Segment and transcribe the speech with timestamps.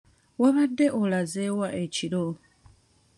[0.41, 2.25] Wabadde olaze wa ekiro?